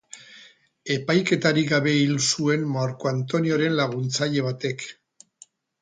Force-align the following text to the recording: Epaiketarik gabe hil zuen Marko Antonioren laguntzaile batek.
Epaiketarik 0.93 1.69
gabe 1.75 1.93
hil 1.99 2.15
zuen 2.31 2.67
Marko 2.79 3.13
Antonioren 3.13 3.79
laguntzaile 3.85 4.51
batek. 4.51 4.93